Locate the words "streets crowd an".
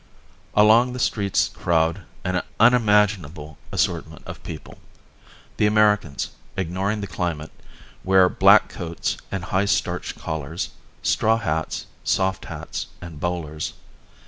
0.99-2.41